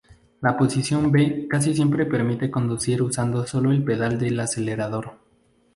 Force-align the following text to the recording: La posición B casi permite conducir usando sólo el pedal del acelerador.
La 0.41 0.57
posición 0.57 1.11
B 1.11 1.45
casi 1.47 1.75
permite 1.85 2.49
conducir 2.49 3.03
usando 3.03 3.45
sólo 3.45 3.71
el 3.71 3.83
pedal 3.83 4.17
del 4.17 4.39
acelerador. 4.39 5.13